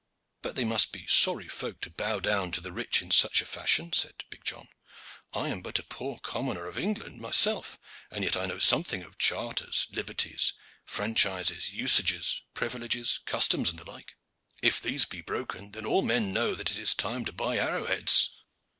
"But 0.41 0.55
they 0.55 0.65
must 0.65 0.91
be 0.91 1.05
sorry 1.05 1.47
folk 1.47 1.79
to 1.81 1.91
bow 1.91 2.19
down 2.19 2.49
to 2.53 2.59
the 2.61 2.71
rich 2.71 3.03
in 3.03 3.11
such 3.11 3.39
a 3.39 3.45
fashion," 3.45 3.93
said 3.93 4.23
big 4.31 4.43
John. 4.43 4.67
"I 5.31 5.49
am 5.49 5.61
but 5.61 5.77
a 5.77 5.83
poor 5.83 6.17
commoner 6.17 6.65
of 6.65 6.79
England 6.79 7.21
myself, 7.21 7.77
and 8.09 8.23
yet 8.23 8.35
I 8.35 8.47
know 8.47 8.57
something 8.57 9.03
of 9.03 9.19
charters, 9.19 9.85
liberties, 9.91 10.53
franchises, 10.87 11.71
usages, 11.71 12.41
privileges, 12.55 13.19
customs, 13.27 13.69
and 13.69 13.77
the 13.77 13.85
like. 13.85 14.17
If 14.63 14.81
these 14.81 15.05
be 15.05 15.21
broken, 15.21 15.69
then 15.73 15.85
all 15.85 16.01
men 16.01 16.33
know 16.33 16.55
that 16.55 16.71
it 16.71 16.79
is 16.79 16.95
time 16.95 17.23
to 17.25 17.31
buy 17.31 17.57
arrow 17.59 17.85
heads." 17.85 18.31